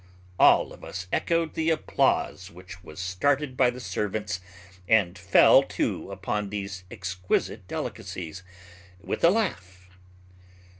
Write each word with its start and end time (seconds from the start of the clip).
All 0.39 0.73
of 0.73 0.83
us 0.83 1.05
echoed 1.13 1.53
the 1.53 1.69
applause 1.69 2.49
which 2.49 2.83
was 2.83 2.99
started 2.99 3.55
by 3.55 3.69
the 3.69 3.79
servants, 3.79 4.39
and 4.87 5.15
fell 5.15 5.61
to 5.77 6.09
upon 6.11 6.49
these 6.49 6.85
exquisite 6.89 7.67
delicacies, 7.67 8.41
with 8.99 9.23
a 9.23 9.29
laugh. 9.29 9.91